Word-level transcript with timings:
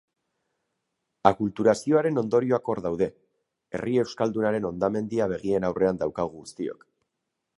Akulturazioaren 1.31 2.17
ondorioak 2.21 2.71
hor 2.73 2.81
daude, 2.87 3.09
herri 3.79 3.93
euskaldunaren 4.05 4.67
hondamendia 4.71 5.31
begien 5.35 5.67
aurrean 5.71 6.03
daukagu 6.05 6.41
guztiok. 6.43 6.87